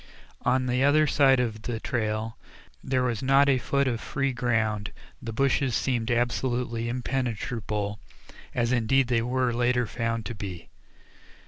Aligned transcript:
On 0.41 0.65
the 0.65 0.83
other 0.83 1.05
side 1.05 1.39
of 1.39 1.61
the 1.61 1.79
trail 1.79 2.35
there 2.83 3.03
was 3.03 3.21
not 3.21 3.47
a 3.47 3.59
foot 3.59 3.87
of 3.87 4.01
free 4.01 4.33
ground; 4.33 4.91
the 5.21 5.31
bushes 5.31 5.75
seemed 5.75 6.09
absolutely 6.09 6.89
impenetrable, 6.89 7.99
as 8.55 8.71
indeed 8.71 9.09
they 9.09 9.21
were 9.21 9.53
later 9.53 9.85
found 9.85 10.25
to 10.25 10.33
be. 10.33 10.69